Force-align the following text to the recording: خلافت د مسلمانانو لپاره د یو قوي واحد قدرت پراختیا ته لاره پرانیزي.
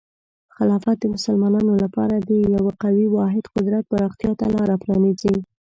خلافت 0.55 0.97
د 0.99 1.05
مسلمانانو 1.15 1.73
لپاره 1.83 2.15
د 2.27 2.29
یو 2.55 2.65
قوي 2.83 3.05
واحد 3.15 3.43
قدرت 3.55 3.83
پراختیا 3.91 4.31
ته 4.39 4.45
لاره 4.55 4.75
پرانیزي. 4.83 5.35